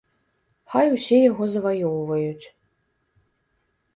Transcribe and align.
Хай 0.71 0.87
усе 0.95 1.19
яго 1.31 1.43
заваёўваюць. 1.55 2.45